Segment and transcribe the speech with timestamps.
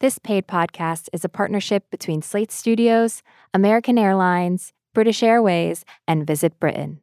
[0.00, 6.58] This paid podcast is a partnership between Slate Studios, American Airlines, British Airways, and Visit
[6.58, 7.02] Britain.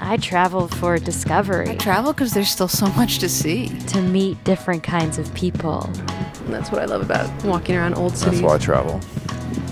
[0.00, 1.70] I travel for discovery.
[1.70, 3.68] I travel because there's still so much to see.
[3.86, 5.84] To meet different kinds of people.
[6.44, 8.42] And that's what I love about walking around old cities.
[8.42, 9.00] That's why I travel.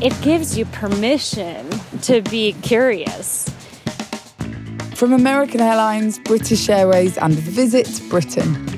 [0.00, 1.68] It gives you permission
[2.00, 3.46] to be curious.
[4.94, 8.70] From American Airlines, British Airways, and Visit Britain.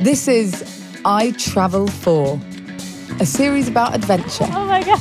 [0.00, 0.64] This is
[1.04, 2.40] I Travel For,
[3.20, 4.46] a series about adventure.
[4.48, 4.96] Oh my god!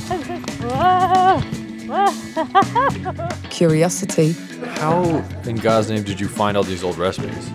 [3.49, 4.33] curiosity.
[4.75, 5.03] How
[5.45, 7.49] in God's name did you find all these old recipes?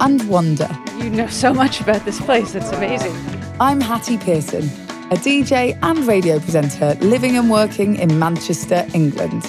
[0.00, 0.70] And wonder.
[0.96, 3.14] You know so much about this place, it's amazing.
[3.60, 4.64] I'm Hattie Pearson,
[5.10, 9.44] a DJ and radio presenter living and working in Manchester, England.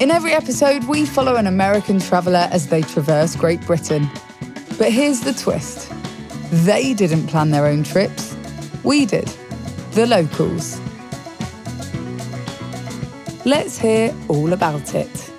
[0.00, 4.08] In every episode, we follow an American traveller as they traverse Great Britain.
[4.78, 5.92] But here's the twist
[6.64, 8.34] they didn't plan their own trips,
[8.82, 9.26] we did,
[9.92, 10.80] the locals.
[13.44, 15.30] Let's hear all about it.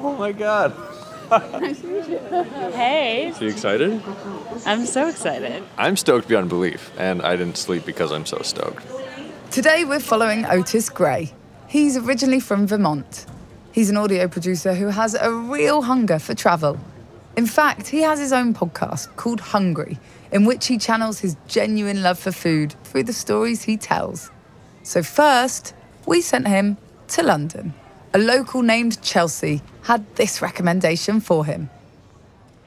[0.00, 0.93] Oh my God.
[2.74, 4.00] Hey, So you excited?
[4.66, 5.64] I'm so excited.
[5.76, 8.84] I'm stoked beyond belief, and I didn't sleep because I'm so stoked.
[9.50, 11.32] Today we're following Otis Gray.
[11.66, 13.26] He's originally from Vermont.
[13.72, 16.78] He's an audio producer who has a real hunger for travel.
[17.36, 19.98] In fact, he has his own podcast called Hungry,
[20.30, 24.30] in which he channels his genuine love for food through the stories he tells.
[24.84, 25.74] So, first,
[26.06, 26.76] we sent him
[27.08, 27.74] to London.
[28.12, 31.68] A local named Chelsea had this recommendation for him.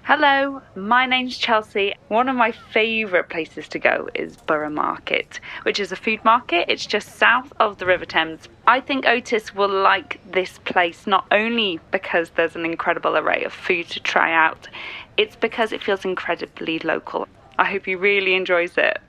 [0.04, 1.96] Hello, my name's Chelsea.
[2.10, 6.72] One of my favourite places to go is Borough Market, which is a food market.
[6.72, 8.48] It's just south of the River Thames.
[8.68, 13.52] I think Otis will like this place not only because there's an incredible array of
[13.52, 14.70] food to try out,
[15.18, 17.28] it's because it feels incredibly local.
[17.58, 19.02] I hope he really enjoys it.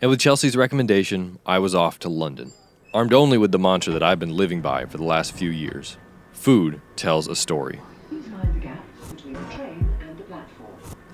[0.00, 2.52] And with Chelsea's recommendation, I was off to London,
[2.94, 5.98] armed only with the mantra that I've been living by for the last few years
[6.40, 7.78] food tells a story.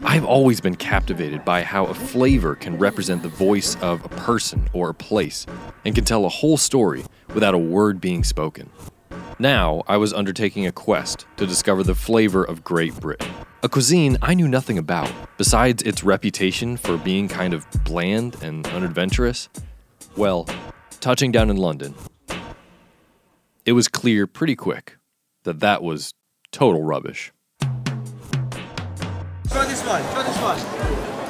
[0.05, 4.69] I've always been captivated by how a flavor can represent the voice of a person
[4.73, 5.45] or a place
[5.85, 7.05] and can tell a whole story
[7.35, 8.71] without a word being spoken.
[9.41, 13.29] Now, I was undertaking a quest to discover the flavor of Great Britain,
[13.65, 18.65] a cuisine I knew nothing about, besides its reputation for being kind of bland and
[18.69, 19.49] unadventurous.
[20.17, 20.47] Well,
[21.01, 21.97] touching down in London,
[23.65, 24.96] it was clear pretty quick
[25.47, 26.13] that that was
[26.53, 27.33] total rubbish.
[27.61, 27.71] Try
[29.65, 30.59] this one, try this one.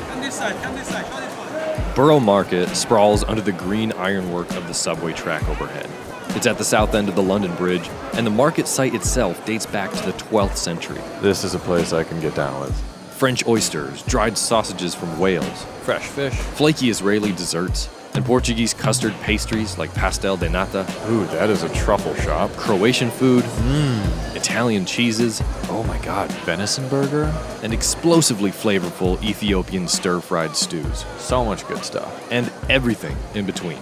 [0.09, 1.95] Come this side, come this side, try this one.
[1.95, 5.89] Borough Market sprawls under the green ironwork of the subway track overhead.
[6.31, 9.67] It's at the south end of the London Bridge, and the market site itself dates
[9.67, 11.01] back to the 12th century.
[11.21, 12.75] This is a place I can get down with.
[13.13, 19.77] French oysters, dried sausages from Wales, fresh fish, flaky Israeli desserts, and Portuguese custard pastries
[19.79, 22.51] like pastel de nata, Ooh, that is a truffle shop.
[22.53, 24.37] Croatian food, mm.
[24.37, 27.25] Italian cheeses, Oh my God, venison burger?
[27.63, 32.27] and explosively flavorful Ethiopian stir fried stews, So much good stuff.
[32.33, 33.79] and everything in between.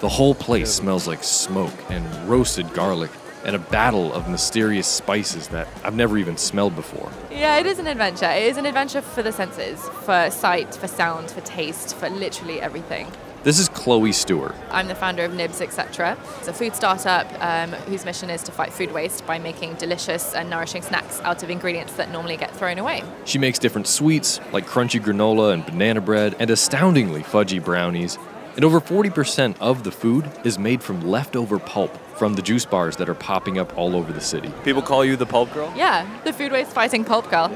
[0.00, 3.10] The whole place smells like smoke and roasted garlic
[3.44, 7.10] and a battle of mysterious spices that I've never even smelled before.
[7.30, 8.30] Yeah, it is an adventure.
[8.30, 12.60] It is an adventure for the senses, for sight, for sound, for taste, for literally
[12.60, 13.06] everything.
[13.44, 14.54] This is Chloe Stewart.
[14.70, 16.16] I'm the founder of Nibs, etc.
[16.38, 20.32] It's a food startup um, whose mission is to fight food waste by making delicious
[20.32, 23.04] and nourishing snacks out of ingredients that normally get thrown away.
[23.26, 28.18] She makes different sweets like crunchy granola and banana bread and astoundingly fudgy brownies.
[28.56, 32.96] And over 40% of the food is made from leftover pulp from the juice bars
[32.98, 34.52] that are popping up all over the city.
[34.62, 35.72] People call you the pulp girl?
[35.76, 37.48] Yeah, the food waste fighting pulp girl.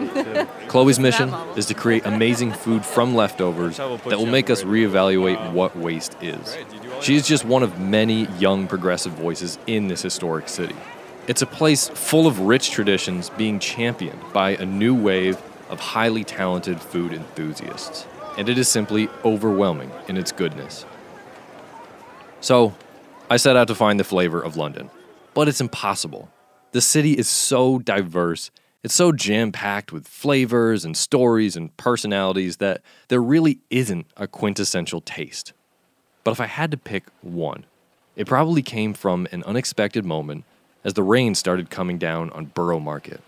[0.69, 5.77] Chloe's mission is to create amazing food from leftovers that will make us reevaluate what
[5.77, 6.57] waste is.
[7.01, 10.75] She is just one of many young progressive voices in this historic city.
[11.29, 16.25] It's a place full of rich traditions being championed by a new wave of highly
[16.25, 18.07] talented food enthusiasts,
[18.39, 20.87] and it is simply overwhelming in its goodness.
[22.41, 22.75] So,
[23.29, 24.89] I set out to find the flavor of London,
[25.35, 26.31] but it's impossible.
[26.73, 28.51] The city is so diverse,
[28.85, 34.29] it's so jam packed with flavors and stories and personalities that there really isn't a
[34.29, 35.53] quintessential taste.
[36.25, 37.67] But if I had to pick one,
[38.17, 40.45] it probably came from an unexpected moment
[40.85, 43.21] as the rain started coming down on Borough Market.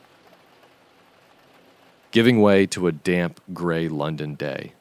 [2.12, 4.72] giving way to a damp, gray London day.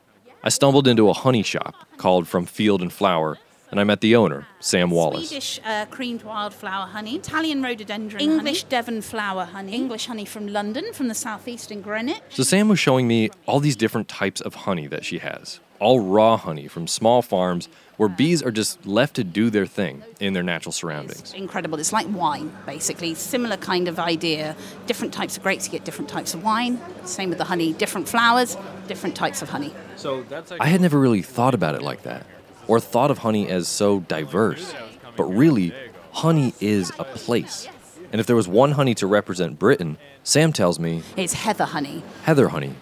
[0.42, 3.38] I stumbled into a honey shop called From Field and Flower,
[3.72, 5.28] and I met the owner, Sam Wallace.
[5.28, 10.48] Swedish uh, creamed wildflower honey, Italian rhododendron English honey, Devon flower honey, English honey from
[10.48, 12.22] London, from the southeast in Greenwich.
[12.30, 16.00] So Sam was showing me all these different types of honey that she has, all
[16.00, 17.68] raw honey from small farms
[17.98, 21.20] where bees are just left to do their thing in their natural surroundings.
[21.20, 21.78] It's incredible.
[21.80, 23.14] It's like wine, basically.
[23.14, 24.56] Similar kind of idea.
[24.88, 26.80] Different types of grapes, you get different types of wine.
[27.04, 27.74] Same with the honey.
[27.74, 29.74] Different flowers, different types of honey.
[29.98, 32.26] So that's I had never really thought about it like that,
[32.68, 34.74] or thought of honey as so diverse.
[35.18, 35.74] But really,
[36.12, 37.68] honey is a place.
[38.14, 42.02] And if there was one honey to represent Britain, Sam tells me it's heather honey.
[42.24, 42.76] Heather honey.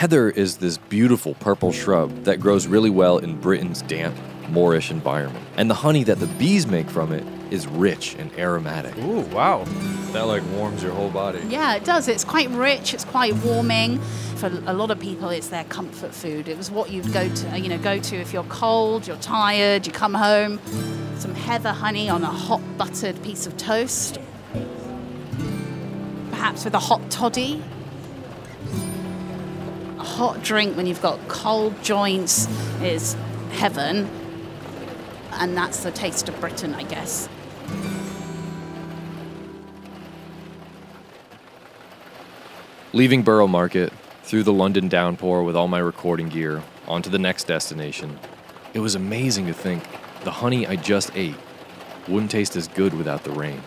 [0.00, 4.16] Heather is this beautiful purple shrub that grows really well in Britain's damp,
[4.48, 5.44] moorish environment.
[5.58, 8.96] And the honey that the bees make from it is rich and aromatic.
[8.96, 9.64] Ooh, wow.
[10.12, 11.40] That like warms your whole body.
[11.50, 12.08] Yeah, it does.
[12.08, 13.98] It's quite rich, it's quite warming.
[14.36, 16.48] For a lot of people it's their comfort food.
[16.48, 19.18] It was what you'd go to, uh, you know, go to if you're cold, you're
[19.18, 20.60] tired, you come home,
[21.18, 24.18] some heather honey on a hot buttered piece of toast.
[26.30, 27.79] Perhaps with a hot toddy a
[30.02, 32.48] hot drink when you've got cold joints
[32.82, 33.16] is
[33.52, 34.08] heaven.
[35.32, 37.28] And that's the taste of Britain, I guess.
[42.92, 43.92] Leaving Borough Market,
[44.24, 48.18] through the London downpour with all my recording gear, onto the next destination,
[48.74, 49.84] it was amazing to think
[50.24, 51.36] the honey I just ate
[52.08, 53.62] wouldn't taste as good without the rain.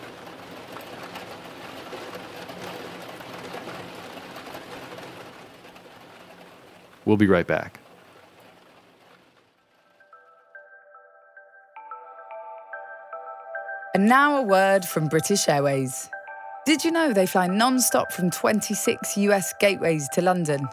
[7.04, 7.80] We'll be right back.
[13.94, 16.10] And now a word from British Airways.
[16.66, 20.66] Did you know they fly non stop from 26 US gateways to London?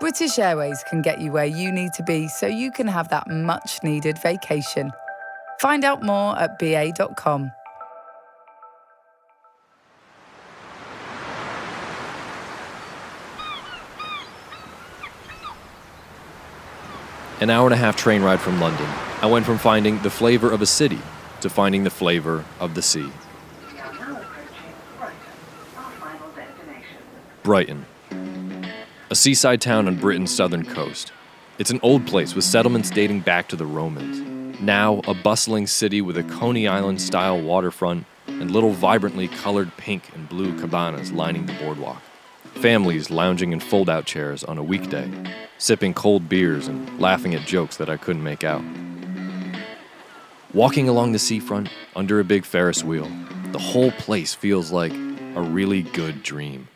[0.00, 3.28] British Airways can get you where you need to be so you can have that
[3.28, 4.92] much needed vacation.
[5.58, 7.50] Find out more at ba.com.
[17.40, 18.88] An hour and a half train ride from London,
[19.22, 20.98] I went from finding the flavor of a city
[21.40, 23.12] to finding the flavor of the sea.
[27.44, 27.86] Brighton,
[29.08, 31.12] a seaside town on Britain's southern coast.
[31.60, 34.60] It's an old place with settlements dating back to the Romans.
[34.60, 40.12] Now, a bustling city with a Coney Island style waterfront and little vibrantly colored pink
[40.12, 42.02] and blue cabanas lining the boardwalk.
[42.54, 45.08] Families lounging in fold out chairs on a weekday,
[45.58, 48.62] sipping cold beers and laughing at jokes that I couldn't make out.
[50.54, 53.10] Walking along the seafront under a big Ferris wheel,
[53.52, 56.68] the whole place feels like a really good dream.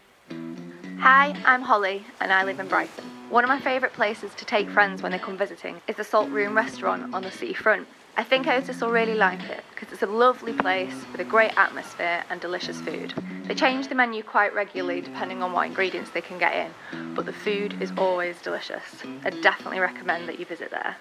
[0.99, 3.12] Hi, I'm Holly and I live in Brighton.
[3.33, 6.29] One of my favourite places to take friends when they come visiting is the Salt
[6.29, 7.89] Room restaurant on the seafront.
[8.15, 11.57] I think Otis will really like it because it's a lovely place with a great
[11.57, 13.15] atmosphere and delicious food.
[13.47, 17.25] They change the menu quite regularly depending on what ingredients they can get in, but
[17.25, 18.83] the food is always delicious.
[19.25, 20.97] I definitely recommend that you visit there.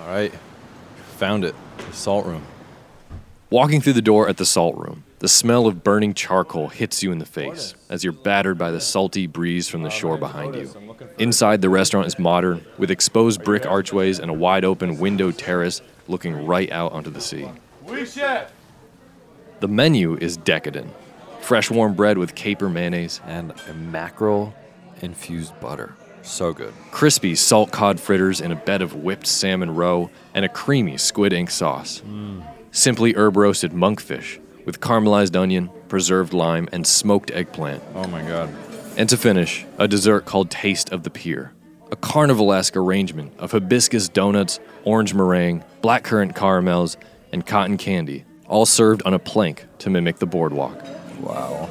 [0.00, 0.34] All right,
[1.18, 1.54] found it.
[1.86, 2.44] The salt room.
[3.48, 7.10] Walking through the door at the salt room, the smell of burning charcoal hits you
[7.10, 10.70] in the face as you're battered by the salty breeze from the shore behind you.
[11.18, 15.80] Inside, the restaurant is modern, with exposed brick archways and a wide open window terrace
[16.08, 17.48] looking right out onto the sea.
[19.60, 20.92] The menu is decadent
[21.40, 24.54] fresh warm bread with caper mayonnaise and a mackerel
[25.00, 25.94] infused butter.
[26.20, 26.74] So good.
[26.90, 31.32] Crispy salt cod fritters in a bed of whipped salmon roe and a creamy squid
[31.32, 32.02] ink sauce.
[32.06, 32.46] Mm.
[32.72, 37.82] Simply herb roasted monkfish with caramelized onion, preserved lime, and smoked eggplant.
[37.94, 38.54] Oh my god.
[38.96, 41.52] And to finish, a dessert called Taste of the Pier.
[41.90, 46.96] A carnivalesque arrangement of hibiscus donuts, orange meringue, blackcurrant caramels,
[47.32, 50.80] and cotton candy, all served on a plank to mimic the boardwalk.
[51.20, 51.68] Wow.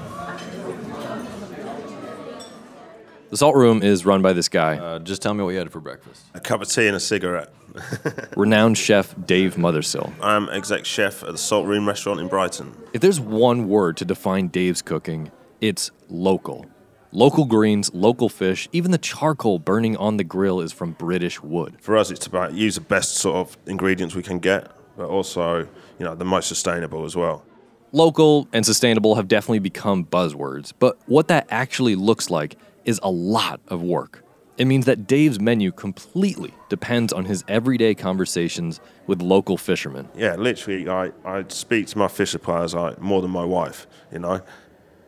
[3.30, 4.78] The Salt Room is run by this guy.
[4.78, 6.24] Uh, just tell me what you had for breakfast.
[6.36, 7.52] A cup of tea and a cigarette.
[8.38, 10.14] renowned chef Dave Mothersill.
[10.22, 12.76] I'm exec chef at the Salt Room restaurant in Brighton.
[12.94, 16.66] If there's one word to define Dave's cooking, it's local.
[17.12, 21.78] Local greens, local fish, even the charcoal burning on the grill is from British wood.
[21.80, 25.60] For us, it's about use the best sort of ingredients we can get, but also,
[25.60, 25.68] you
[26.00, 27.46] know, the most sustainable as well.
[27.92, 33.12] Local and sustainable have definitely become buzzwords, but what that actually looks like is a
[33.12, 34.23] lot of work.
[34.58, 40.08] It means that Dave's menu completely depends on his everyday conversations with local fishermen.
[40.16, 44.20] Yeah, literally, I, I speak to my fish suppliers like, more than my wife, you
[44.20, 44.42] know.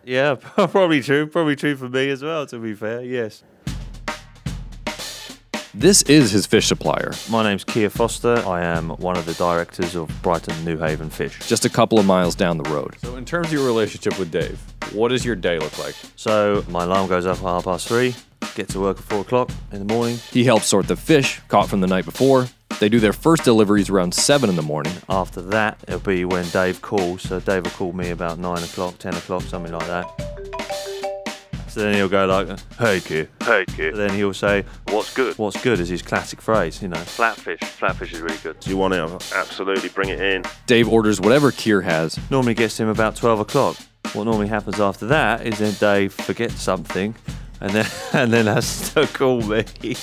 [0.04, 1.28] Yeah, probably true.
[1.28, 3.44] Probably true for me as well, to be fair, yes.
[5.78, 7.12] This is his fish supplier.
[7.30, 8.38] My name's Keir Foster.
[8.48, 11.38] I am one of the directors of Brighton Newhaven Fish.
[11.50, 12.96] Just a couple of miles down the road.
[13.02, 14.58] So, in terms of your relationship with Dave,
[14.94, 15.96] what does your day look like?
[16.16, 18.16] So, my alarm goes off at half past three,
[18.56, 20.16] get to work at four o'clock in the morning.
[20.32, 22.48] He helps sort the fish caught from the night before.
[22.80, 24.94] They do their first deliveries around 7 in the morning.
[25.10, 27.24] After that, it'll be when Dave calls.
[27.24, 30.75] So, Dave will call me about 9 o'clock, 10 o'clock, something like that.
[31.76, 35.62] So then he'll go like, "Hey kid, hey kid." Then he'll say, "What's good?" What's
[35.62, 36.96] good is his classic phrase, you know.
[36.96, 38.58] Flatfish, flatfish is really good.
[38.62, 39.34] Do you want it?
[39.36, 40.44] Absolutely, bring it in.
[40.68, 42.18] Dave orders whatever Keir has.
[42.32, 43.76] Normally gets to him about twelve o'clock.
[44.14, 47.14] What normally happens after that is then Dave forgets something,
[47.60, 49.66] and then and then has to call me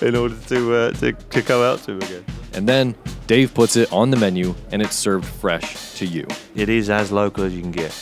[0.00, 2.24] in order to uh, to to come out to him again.
[2.54, 2.94] And then
[3.26, 6.26] Dave puts it on the menu, and it's served fresh to you.
[6.54, 7.94] It is as local as you can get.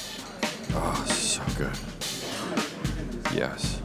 [0.74, 1.76] Oh, so good.
[3.34, 3.80] Yes.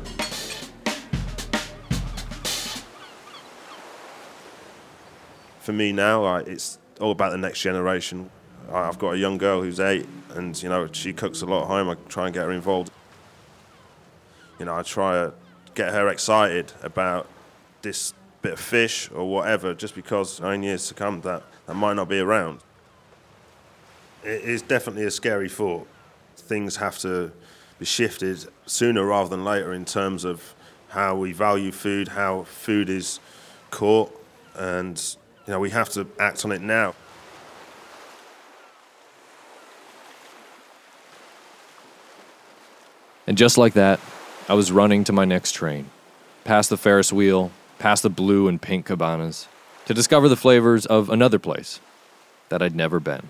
[5.59, 8.29] For me now, like, it's all about the next generation.
[8.71, 11.67] I've got a young girl who's eight, and you know she cooks a lot at
[11.67, 11.89] home.
[11.89, 12.91] I try and get her involved.
[14.59, 15.33] You know, I try to
[15.75, 17.27] get her excited about
[17.81, 21.93] this bit of fish or whatever, just because in years to come that that might
[21.93, 22.59] not be around.
[24.23, 25.87] It is definitely a scary thought.
[26.35, 27.31] Things have to
[27.79, 30.55] be shifted sooner rather than later in terms of
[30.89, 33.19] how we value food, how food is
[33.69, 34.11] caught,
[34.55, 35.15] and
[35.45, 36.95] you know we have to act on it now.
[43.27, 43.99] And just like that,
[44.47, 45.89] I was running to my next train,
[46.43, 49.47] past the Ferris wheel, past the blue and pink cabanas,
[49.85, 51.79] to discover the flavors of another place
[52.49, 53.29] that I'd never been.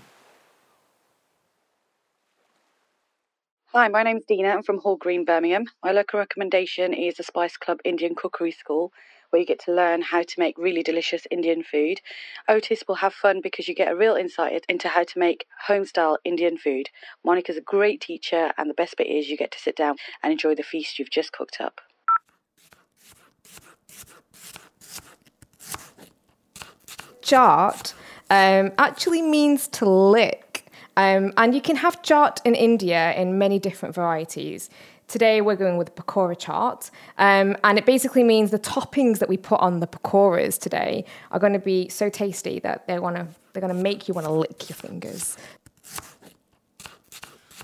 [3.78, 4.48] Hi, my name's Dina.
[4.48, 5.66] I'm from Hall Green, Birmingham.
[5.84, 8.90] My local recommendation is the Spice Club Indian Cookery School,
[9.28, 12.00] where you get to learn how to make really delicious Indian food.
[12.48, 15.84] Otis will have fun because you get a real insight into how to make home
[15.84, 16.88] style Indian food.
[17.22, 20.32] Monica's a great teacher, and the best bit is you get to sit down and
[20.32, 21.82] enjoy the feast you've just cooked up.
[27.20, 27.92] Chaat
[28.30, 30.45] um, actually means to lick.
[30.96, 34.70] Um, and you can have chaat in India in many different varieties.
[35.08, 39.36] Today we're going with pakora chaat, um, and it basically means the toppings that we
[39.36, 43.28] put on the pakoras today are going to be so tasty that they want to
[43.52, 45.36] they're going to make you want to lick your fingers.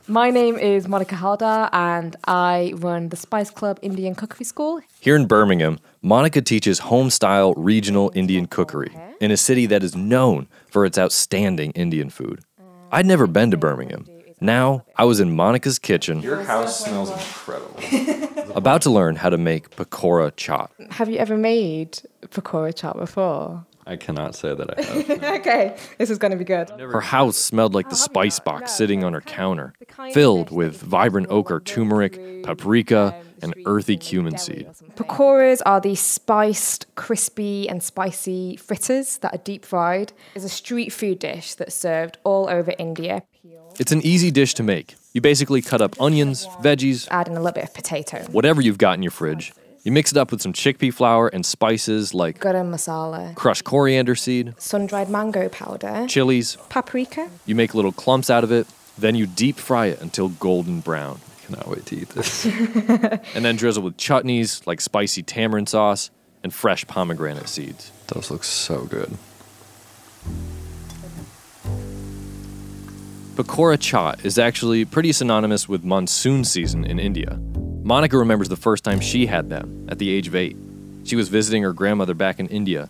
[0.09, 4.81] My name is Monica Haldar, and I run the Spice Club Indian Cookery School.
[5.01, 9.95] Here in Birmingham, Monica teaches home style regional Indian cookery in a city that is
[9.95, 12.41] known for its outstanding Indian food.
[12.93, 14.07] I'd never been to Birmingham.
[14.41, 18.53] Now I was in Monica's kitchen, Your house smells incredible.
[18.57, 20.69] about to learn how to make pakora chaat.
[20.93, 23.65] Have you ever made pakora chaat before?
[23.87, 25.23] I cannot say that I have.
[25.41, 26.71] okay, this is going to be good.
[26.71, 29.75] Her house smelled like the spice box sitting on her counter,
[30.13, 34.69] filled with vibrant ochre turmeric, paprika, and earthy cumin seed.
[34.95, 40.13] Pakoras are these spiced, crispy, and spicy fritters that are deep fried.
[40.35, 43.25] It's a street food dish that's served all over India.
[43.81, 44.95] It's an easy dish to make.
[45.13, 48.23] You basically cut up onions, veggies, Add in a little bit of potato.
[48.31, 49.53] whatever you've got in your fridge.
[49.85, 54.15] You mix it up with some chickpea flour and spices like Garam masala, crushed coriander
[54.15, 56.57] seed, sun-dried mango powder, chilies.
[56.69, 57.29] paprika.
[57.47, 61.19] You make little clumps out of it, then you deep fry it until golden brown.
[61.27, 62.45] I Cannot wait to eat this.
[63.35, 66.11] and then drizzle with chutneys like spicy tamarind sauce
[66.45, 67.91] and fresh pomegranate seeds.
[68.07, 69.11] Those look so good.
[73.35, 77.41] Pakora chaat is actually pretty synonymous with monsoon season in India.
[77.85, 80.57] Monica remembers the first time she had them at the age of eight.
[81.05, 82.89] She was visiting her grandmother back in India.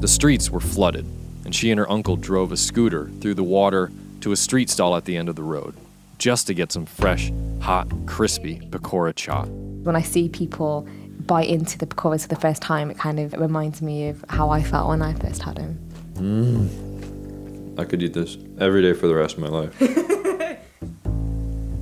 [0.00, 1.06] The streets were flooded,
[1.44, 4.96] and she and her uncle drove a scooter through the water to a street stall
[4.96, 5.74] at the end of the road
[6.18, 9.48] just to get some fresh, hot, crispy pakora chaat.
[9.82, 10.86] When I see people
[11.26, 14.50] bite into the pakoras for the first time, it kind of reminds me of how
[14.50, 15.78] I felt when I first had them.
[16.14, 17.78] Mm.
[17.78, 19.74] I could eat this every day for the rest of my life.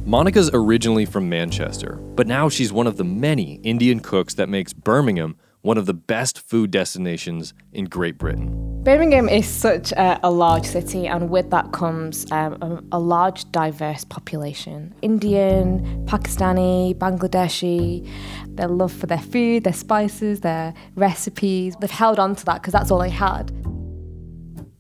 [0.07, 4.73] Monica's originally from Manchester, but now she's one of the many Indian cooks that makes
[4.73, 8.85] Birmingham one of the best food destinations in Great Britain.
[8.85, 13.51] Birmingham is such a, a large city, and with that comes um, a, a large,
[13.51, 18.09] diverse population Indian, Pakistani, Bangladeshi.
[18.47, 21.75] Their love for their food, their spices, their recipes.
[21.81, 23.51] They've held on to that because that's all they had.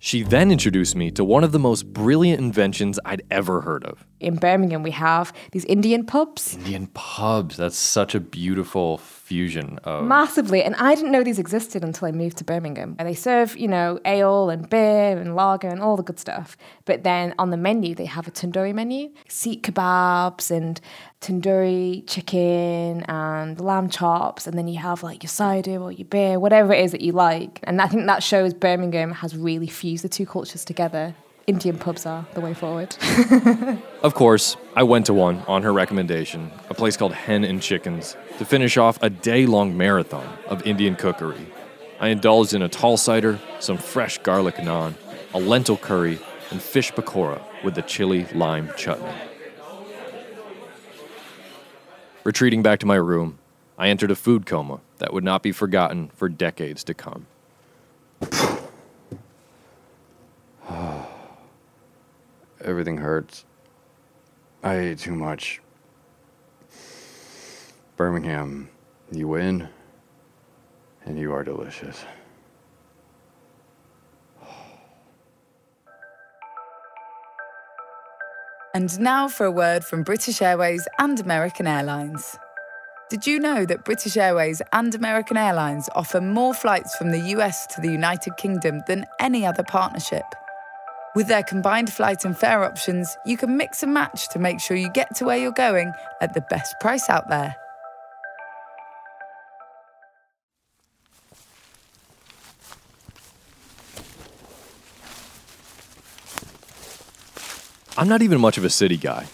[0.06, 4.06] She then introduced me to one of the most brilliant inventions I'd ever heard of
[4.20, 6.56] in Birmingham, we have these Indian pubs.
[6.56, 7.56] Indian pubs.
[7.56, 10.04] That's such a beautiful fusion of.
[10.04, 10.62] Massively.
[10.62, 12.94] And I didn't know these existed until I moved to Birmingham.
[12.98, 16.56] And they serve, you know, ale and beer and lager and all the good stuff.
[16.84, 20.80] But then on the menu, they have a tandoori menu seekh kebabs and
[21.20, 24.46] tandoori chicken and lamb chops.
[24.46, 27.12] And then you have like your cider or your beer, whatever it is that you
[27.12, 27.58] like.
[27.64, 31.14] And I think that shows Birmingham has really fused the two cultures together.
[31.46, 32.96] Indian pubs are the way forward.
[34.02, 38.16] Of course, I went to one on her recommendation, a place called Hen and Chickens,
[38.38, 41.46] to finish off a day long marathon of Indian cookery.
[41.98, 44.94] I indulged in a tall cider, some fresh garlic naan,
[45.34, 49.12] a lentil curry, and fish pakora with the chili lime chutney.
[52.22, 53.38] Retreating back to my room,
[53.76, 57.26] I entered a food coma that would not be forgotten for decades to come.
[62.66, 63.44] Everything hurts.
[64.64, 65.62] I ate too much.
[67.96, 68.68] Birmingham,
[69.12, 69.68] you win,
[71.04, 72.04] and you are delicious.
[78.74, 82.36] And now for a word from British Airways and American Airlines.
[83.08, 87.68] Did you know that British Airways and American Airlines offer more flights from the US
[87.68, 90.24] to the United Kingdom than any other partnership?
[91.16, 94.76] With their combined flight and fare options, you can mix and match to make sure
[94.76, 97.56] you get to where you're going at the best price out there.
[107.96, 109.26] I'm not even much of a city guy.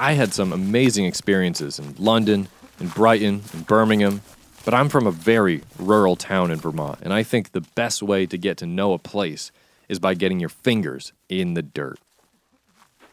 [0.00, 2.48] I had some amazing experiences in London,
[2.80, 4.22] in Brighton, in Birmingham,
[4.64, 8.26] but I'm from a very rural town in Vermont, and I think the best way
[8.26, 9.52] to get to know a place
[9.88, 11.98] is by getting your fingers in the dirt.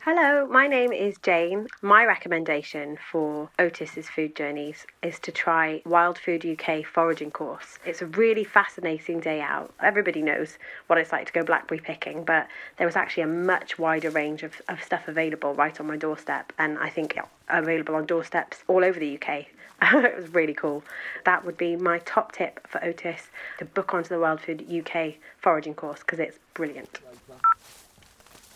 [0.06, 1.66] Hello, my name is Jane.
[1.82, 7.80] My recommendation for Otis's food journeys is to try Wild Food UK foraging course.
[7.84, 9.74] It's a really fascinating day out.
[9.82, 13.80] Everybody knows what it's like to go blackberry picking, but there was actually a much
[13.80, 17.18] wider range of, of stuff available right on my doorstep, and I think
[17.50, 19.48] available on doorsteps all over the UK.
[19.82, 20.84] it was really cool.
[21.24, 25.16] That would be my top tip for Otis to book onto the Wild Food UK
[25.40, 27.00] foraging course because it's brilliant.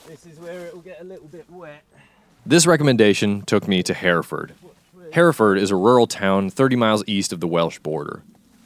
[0.10, 1.84] This is where it will get a little bit wet.
[2.43, 4.56] This recommendation took me to Hereford.
[5.13, 8.24] Hereford is a rural town 30 miles east of the Welsh border.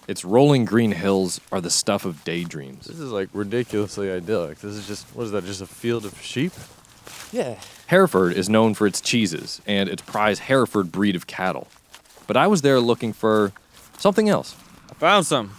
[0.08, 2.86] Its rolling green hills are the stuff of daydreams.
[2.86, 4.60] This is like ridiculously idyllic.
[4.60, 6.54] This is just, what is that, just a field of sheep?
[7.34, 7.60] Yeah.
[7.88, 11.68] Hereford is known for its cheeses and its prized Hereford breed of cattle.
[12.26, 13.52] But I was there looking for
[13.98, 14.56] something else.
[14.90, 15.52] I found some.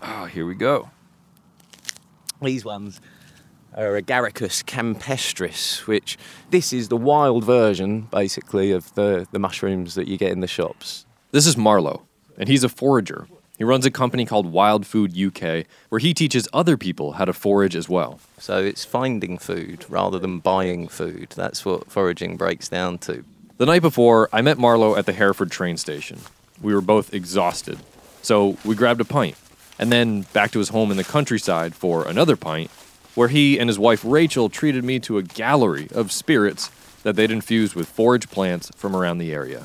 [0.00, 0.88] Oh, here we go.
[2.40, 3.17] These ones are
[3.78, 6.18] Agaricus campestris, which
[6.50, 10.46] this is the wild version, basically, of the, the mushrooms that you get in the
[10.48, 11.06] shops.
[11.30, 12.02] This is Marlow,
[12.36, 13.28] and he's a forager.
[13.56, 17.32] He runs a company called Wild Food UK, where he teaches other people how to
[17.32, 18.20] forage as well.
[18.38, 21.30] So it's finding food rather than buying food.
[21.36, 23.24] That's what foraging breaks down to.
[23.58, 26.20] The night before, I met Marlow at the Hereford train station.
[26.62, 27.78] We were both exhausted,
[28.22, 29.36] so we grabbed a pint,
[29.78, 32.70] and then back to his home in the countryside for another pint,
[33.18, 36.70] where he and his wife Rachel treated me to a gallery of spirits
[37.02, 39.64] that they'd infused with forage plants from around the area.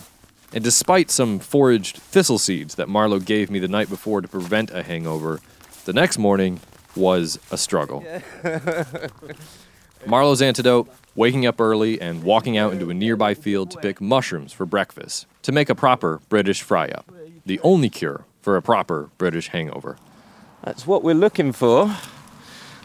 [0.51, 4.71] And despite some foraged thistle seeds that Marlow gave me the night before to prevent
[4.71, 5.39] a hangover,
[5.85, 6.61] the next morning
[6.95, 8.03] was a struggle.
[10.07, 14.51] Marlow's antidote waking up early and walking out into a nearby field to pick mushrooms
[14.51, 17.11] for breakfast to make a proper British fry up.
[17.45, 19.97] The only cure for a proper British hangover.
[20.63, 21.95] That's what we're looking for.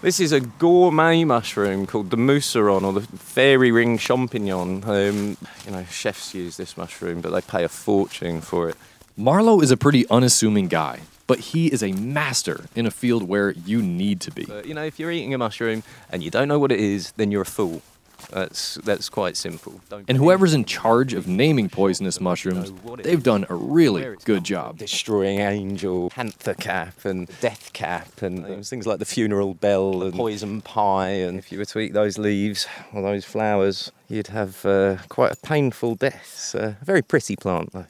[0.01, 4.87] This is a gourmet mushroom called the mousseron or the fairy ring champignon.
[4.87, 8.77] Um, you know, chefs use this mushroom, but they pay a fortune for it.
[9.17, 13.51] Marlow is a pretty unassuming guy, but he is a master in a field where
[13.51, 14.45] you need to be.
[14.45, 15.83] But, you know, if you're eating a mushroom
[16.13, 17.83] and you don't know what it is, then you're a fool.
[18.31, 19.81] That's that's quite simple.
[20.07, 24.77] And whoever's in charge of naming poisonous mushrooms, they've done a really good job.
[24.79, 30.13] destroying angel, panther cap, and death cap, and things- things like the funeral bell and
[30.15, 31.09] poison pie.
[31.11, 35.33] And if you were to eat those leaves or those flowers, you'd have uh, quite
[35.33, 36.31] a painful death.
[36.35, 37.87] It's a very pretty plant, though.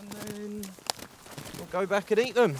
[0.00, 0.62] And then
[1.56, 2.56] we'll go back and eat them.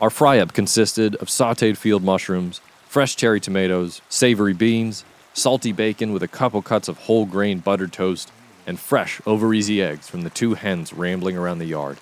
[0.00, 2.60] Our fry up consisted of sauteed field mushrooms,
[2.96, 5.04] fresh cherry tomatoes, savory beans,
[5.34, 8.32] salty bacon with a couple cuts of whole grain buttered toast,
[8.66, 11.98] and fresh over easy eggs from the two hens rambling around the yard.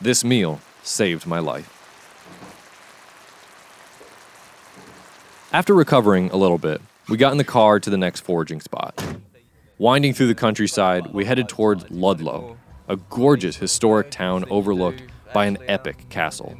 [0.00, 1.68] This meal saved my life.
[5.52, 9.04] After recovering a little bit, we got in the car to the next foraging spot.
[9.76, 12.56] Winding through the countryside, we headed towards Ludlow,
[12.88, 15.02] a gorgeous historic town overlooked
[15.34, 16.56] by an epic castle.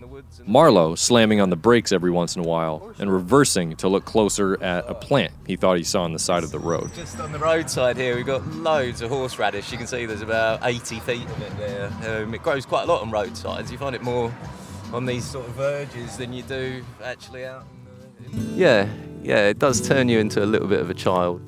[0.46, 4.62] Marlow slamming on the brakes every once in a while and reversing to look closer
[4.62, 6.92] at a plant he thought he saw on the side of the road.
[6.94, 9.72] Just on the roadside here, we've got loads of horseradish.
[9.72, 12.22] You can see there's about 80 feet of it there.
[12.22, 13.72] Um, it grows quite a lot on roadsides.
[13.72, 14.34] You find it more
[14.92, 17.66] on these sort of verges than you do actually out.
[18.24, 18.54] In the...
[18.54, 18.88] Yeah,
[19.22, 21.40] yeah, it does turn you into a little bit of a child.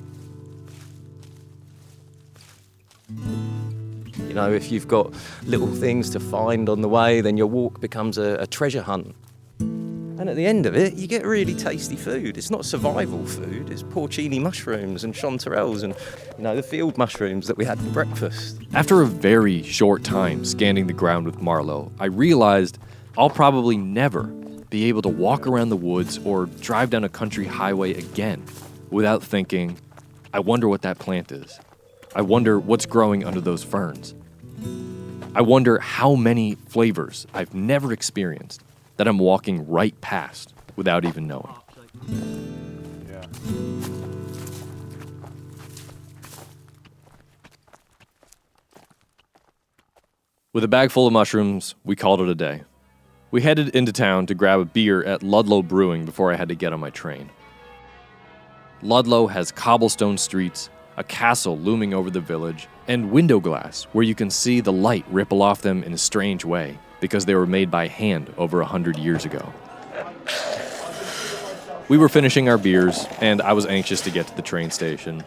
[4.37, 5.11] Know, if you've got
[5.45, 9.15] little things to find on the way, then your walk becomes a, a treasure hunt.
[9.59, 12.37] And at the end of it, you get really tasty food.
[12.37, 13.71] It's not survival food.
[13.71, 15.95] It's porcini mushrooms and chanterelles and,
[16.37, 18.59] you know, the field mushrooms that we had for breakfast.
[18.75, 22.77] After a very short time scanning the ground with Marlow, I realized
[23.17, 24.25] I'll probably never
[24.69, 28.43] be able to walk around the woods or drive down a country highway again
[28.91, 29.79] without thinking,
[30.31, 31.59] I wonder what that plant is.
[32.15, 34.13] I wonder what's growing under those ferns.
[35.35, 38.63] I wonder how many flavors I've never experienced
[38.97, 41.53] that I'm walking right past without even knowing.
[50.53, 52.63] With a bag full of mushrooms, we called it a day.
[53.29, 56.55] We headed into town to grab a beer at Ludlow Brewing before I had to
[56.55, 57.29] get on my train.
[58.81, 64.15] Ludlow has cobblestone streets, a castle looming over the village, and window glass where you
[64.15, 67.69] can see the light ripple off them in a strange way because they were made
[67.69, 69.53] by hand over a hundred years ago.
[71.89, 75.23] We were finishing our beers, and I was anxious to get to the train station.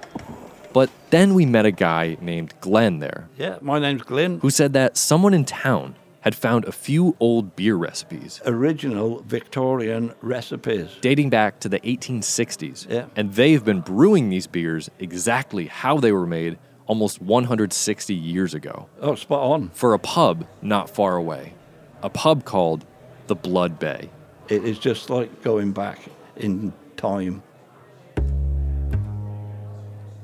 [0.75, 4.39] But then we met a guy named Glenn there Yeah, my name's Glenn.
[4.41, 10.13] who said that someone in town had found a few old beer recipes Original Victorian
[10.21, 10.91] recipes.
[11.01, 12.87] dating back to the 1860s.
[12.91, 13.07] Yeah.
[13.17, 16.59] And they've been brewing these beers exactly how they were made
[16.91, 18.89] almost 160 years ago.
[19.01, 19.71] Oh, spot on.
[19.75, 21.55] For a pub not far away.
[22.03, 22.85] A pub called
[23.29, 24.11] the Blood Bay.
[24.49, 26.01] It is just like going back
[26.35, 27.45] in time.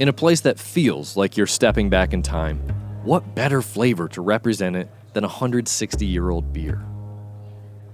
[0.01, 2.59] In a place that feels like you're stepping back in time,
[3.05, 6.85] what better flavor to represent it than a 160 year old beer?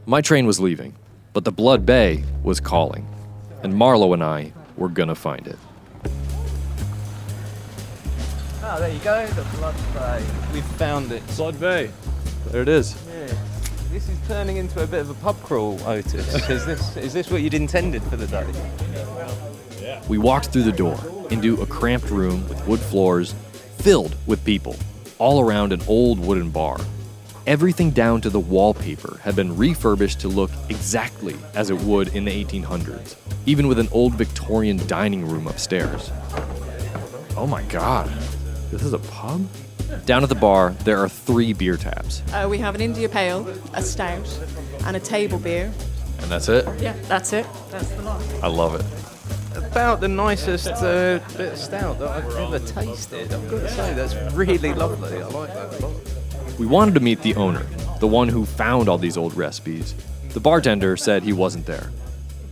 [0.06, 0.96] My train was leaving,
[1.34, 3.06] but the Blood Bay was calling,
[3.62, 5.58] and Marlow and I were gonna find it.
[8.74, 10.24] Oh, there you go, the Blood Bay.
[10.54, 11.22] We've found it.
[11.36, 11.90] Blood Bay.
[12.46, 12.96] There it is.
[13.06, 13.34] Yeah.
[13.90, 16.48] This is turning into a bit of a pub crawl, Otis.
[16.48, 18.46] is this is this what you'd intended for the day?
[20.08, 20.98] We walked through the door
[21.30, 23.34] into a cramped room with wood floors
[23.76, 24.76] filled with people,
[25.18, 26.80] all around an old wooden bar.
[27.46, 32.24] Everything down to the wallpaper had been refurbished to look exactly as it would in
[32.24, 36.10] the 1800s, even with an old Victorian dining room upstairs.
[37.34, 38.10] Oh my god,
[38.72, 39.46] this is a pub?
[40.06, 43.46] Down at the bar, there are three beer taps, Uh, we have an India Pale,
[43.74, 44.26] a Stout,
[44.86, 45.70] and a table beer.
[46.20, 46.66] and that's it?
[46.80, 47.46] Yeah, that's it.
[47.70, 48.22] That's the lot.
[48.42, 48.84] I love it.
[49.56, 53.32] About the nicest uh, bit of stout that I've ever tasted.
[53.32, 55.18] I've got to say, that's really lovely.
[55.20, 56.58] I like that a lot.
[56.58, 57.64] We wanted to meet the owner,
[58.00, 59.94] the one who found all these old recipes.
[60.30, 61.90] The bartender said he wasn't there.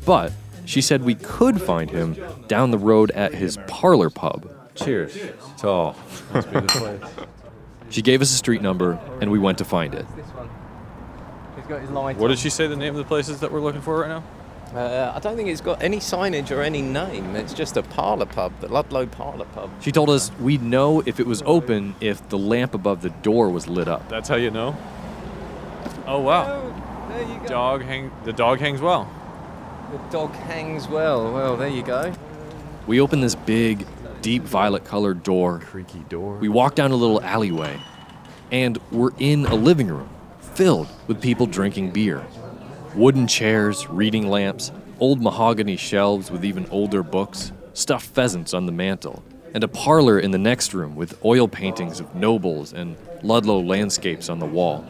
[0.04, 0.32] But
[0.66, 2.16] she said we could find him
[2.48, 4.46] down the road at his parlor pub.
[4.74, 5.18] Cheers
[5.58, 5.96] to all.
[7.90, 10.06] She gave us a street number, and we went to find it.
[11.56, 12.30] He's got his light What on.
[12.30, 14.22] did she say the name of the places that we're looking for right now?
[14.72, 17.34] Uh, I don't think it's got any signage or any name.
[17.34, 19.70] It's just a parlour pub, the Ludlow Parlour Pub.
[19.80, 23.50] She told us we'd know if it was open if the lamp above the door
[23.50, 24.08] was lit up.
[24.08, 24.76] That's how you know.
[26.06, 26.72] Oh wow.
[27.08, 27.46] There you go.
[27.48, 28.12] Dog hang.
[28.22, 29.10] The dog hangs well.
[29.90, 31.32] The dog hangs well.
[31.32, 32.12] Well, there you go.
[32.86, 33.84] We opened this big,
[34.22, 35.60] deep violet colored door.
[35.60, 36.36] Creaky door.
[36.36, 37.78] We walked down a little alleyway,
[38.50, 40.08] and we're in a living room
[40.54, 42.24] filled with people drinking beer.
[42.94, 48.72] Wooden chairs, reading lamps, old mahogany shelves with even older books, stuffed pheasants on the
[48.72, 49.22] mantel,
[49.54, 54.28] and a parlor in the next room with oil paintings of nobles and Ludlow landscapes
[54.28, 54.84] on the wall.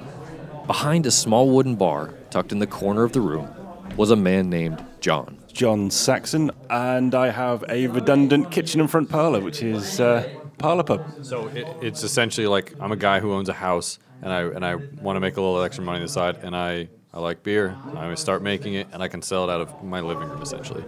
[0.67, 3.49] Behind a small wooden bar, tucked in the corner of the room,
[3.97, 5.37] was a man named John.
[5.61, 10.83] John Saxon, and I have a redundant kitchen and front parlour, which is uh, parlour
[10.83, 11.05] pub.
[11.21, 14.65] So it, it's essentially like I'm a guy who owns a house, and I and
[14.65, 17.43] I want to make a little extra money on the side, and I I like
[17.43, 17.77] beer.
[17.95, 20.83] I start making it, and I can sell it out of my living room essentially.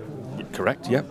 [0.55, 0.89] Correct.
[0.89, 1.05] Yep.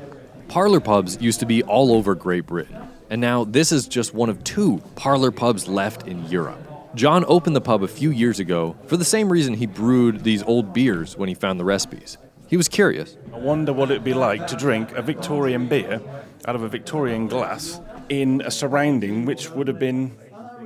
[0.47, 2.75] Parlor pubs used to be all over Great Britain,
[3.11, 6.57] and now this is just one of two parlor pubs left in Europe.
[6.95, 10.41] John opened the pub a few years ago for the same reason he brewed these
[10.41, 12.17] old beers when he found the recipes.
[12.51, 13.15] He was curious.
[13.33, 16.01] I wonder what it'd be like to drink a Victorian beer
[16.45, 20.11] out of a Victorian glass in a surrounding which would have been,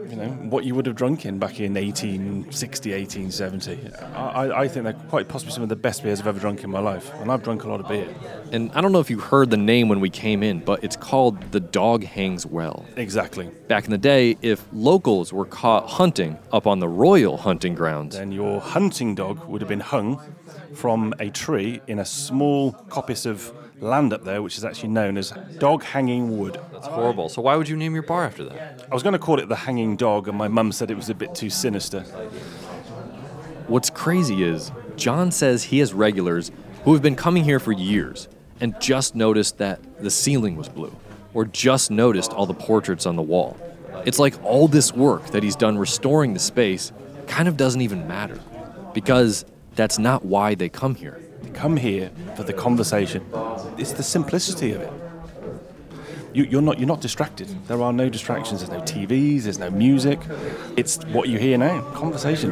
[0.10, 3.80] you know, what you would have drunk in back in 1860, 1870.
[4.16, 6.64] I, I- I think they're quite possibly some of the best beers I've ever drunk
[6.64, 8.08] in my life, and I've drunk a lot of beer.
[8.52, 10.96] And I don't know if you heard the name when we came in, but it's
[10.96, 12.86] called The Dog Hangs Well.
[12.96, 13.50] Exactly.
[13.68, 18.16] Back in the day, if locals were caught hunting up on the royal hunting grounds,
[18.18, 20.22] Then your hunting dog would have been hung
[20.74, 23.52] from a tree in a small coppice of
[23.86, 26.60] land up there, which is actually known as Dog Hanging Wood.
[26.74, 27.30] That's horrible.
[27.30, 28.88] So why would you name your bar after that?
[28.90, 31.10] I was going to call it the Hanging Dog, and my mum said it was
[31.10, 32.02] a bit too sinister.
[33.68, 36.52] What's crazy is John says he has regulars
[36.84, 38.28] who have been coming here for years
[38.62, 40.96] and just noticed that the ceiling was blue
[41.34, 43.58] or just noticed all the portraits on the wall.
[44.06, 46.92] It's like all this work that he's done restoring the space
[47.28, 48.40] kind of doesn't even matter
[48.94, 49.46] because
[49.76, 51.20] that's not why they come here.
[51.56, 53.26] Come here for the conversation.
[53.78, 54.94] It's the simplicity of it.
[56.34, 57.48] You, you're not you're not distracted.
[57.68, 58.60] There are no distractions.
[58.60, 59.44] There's no TVs.
[59.44, 60.20] There's no music.
[60.76, 61.82] It's what you hear now.
[61.94, 62.52] Conversation.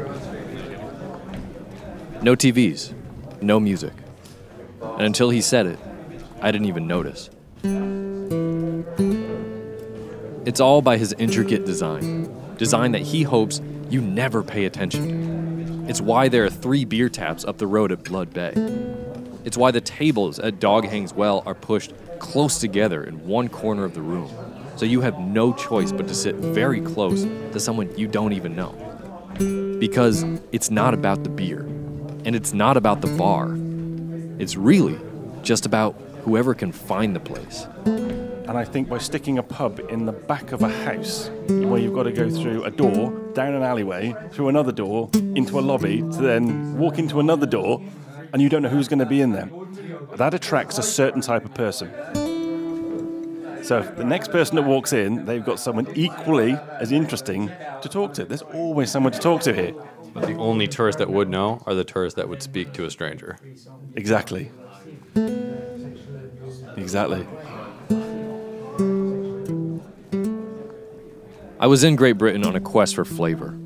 [2.21, 2.93] No TVs,
[3.41, 3.91] no music.
[4.81, 5.77] And until he said it,
[6.41, 7.29] I didn't even notice.
[10.45, 15.89] It's all by his intricate design, design that he hopes you never pay attention to.
[15.89, 18.53] It's why there are three beer taps up the road at Blood Bay.
[19.45, 23.83] It's why the tables at Dog Hangs Well are pushed close together in one corner
[23.83, 24.31] of the room,
[24.77, 28.55] so you have no choice but to sit very close to someone you don't even
[28.55, 28.71] know.
[29.79, 31.61] Because it's not about the beer,
[32.23, 33.57] and it's not about the bar.
[34.39, 34.97] It's really
[35.41, 37.67] just about whoever can find the place.
[37.85, 41.93] And I think by sticking a pub in the back of a house, where you've
[41.93, 45.99] got to go through a door, down an alleyway, through another door, into a lobby,
[45.99, 47.81] to then walk into another door,
[48.33, 49.49] and you don't know who's going to be in there,
[50.17, 51.89] that attracts a certain type of person.
[53.63, 57.49] So the next person that walks in, they've got someone equally as interesting
[57.81, 58.25] to talk to.
[58.25, 59.73] There's always someone to talk to here.
[60.13, 62.91] But the only tourists that would know are the tourists that would speak to a
[62.91, 63.37] stranger.
[63.95, 64.51] Exactly.
[66.75, 67.25] Exactly.
[71.59, 73.57] I was in Great Britain on a quest for flavor,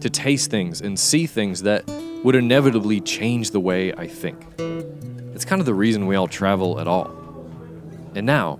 [0.00, 1.84] to taste things and see things that
[2.24, 4.42] would inevitably change the way I think.
[5.34, 7.14] It's kind of the reason we all travel at all.
[8.14, 8.58] And now,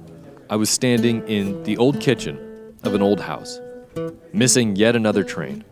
[0.51, 3.59] I was standing in the old kitchen of an old house,
[4.35, 5.65] missing yet another train,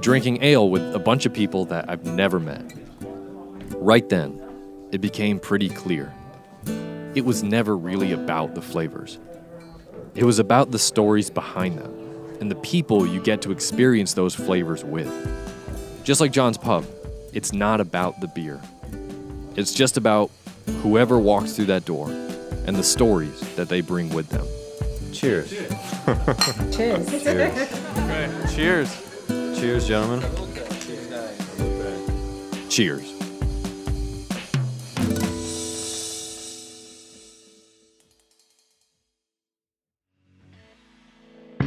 [0.00, 2.72] drinking ale with a bunch of people that I've never met.
[3.76, 4.40] Right then,
[4.90, 6.14] it became pretty clear.
[7.14, 9.18] It was never really about the flavors.
[10.14, 14.34] It was about the stories behind them and the people you get to experience those
[14.34, 15.10] flavors with.
[16.02, 16.86] Just like John's Pub,
[17.32, 18.60] it's not about the beer.
[19.56, 20.30] It's just about
[20.82, 24.46] whoever walks through that door and the stories that they bring with them.
[25.12, 25.50] Cheers.
[25.50, 27.10] Cheers.
[27.24, 28.54] Cheers.
[28.54, 29.06] Cheers.
[29.58, 30.22] Cheers, gentlemen.
[32.68, 33.19] Cheers.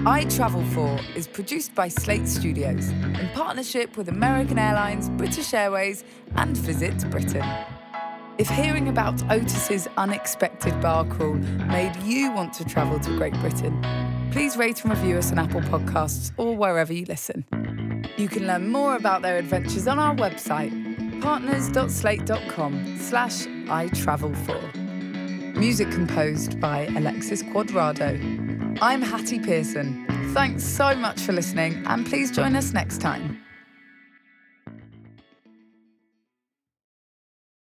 [0.06, 6.04] I Travel For is produced by Slate Studios in partnership with American Airlines, British Airways,
[6.36, 7.46] and Visit Britain.
[8.38, 13.82] If hearing about Otis's unexpected bar crawl made you want to travel to Great Britain,
[14.34, 17.46] please rate and review us on Apple Podcasts or wherever you listen.
[18.18, 24.60] You can learn more about their adventures on our website, partners.slate.com slash I Travel For.
[25.58, 28.43] Music composed by Alexis Quadrado.
[28.82, 30.06] I'm Hattie Pearson.
[30.34, 33.44] Thanks so much for listening, and please join us next time.